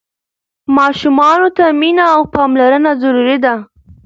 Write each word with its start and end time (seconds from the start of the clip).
ماشومانو 0.77 1.47
ته 1.57 1.65
مينه 1.79 2.03
او 2.15 2.21
پاملرنه 2.33 2.91
ضروري 3.01 3.37
ده. 3.45 3.53